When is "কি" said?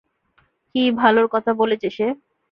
0.75-0.83